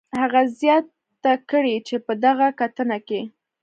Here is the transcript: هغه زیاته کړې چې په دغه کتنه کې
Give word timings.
هغه 0.19 0.41
زیاته 0.59 1.33
کړې 1.49 1.75
چې 1.87 1.95
په 2.05 2.13
دغه 2.25 2.47
کتنه 2.59 2.97
کې 3.07 3.21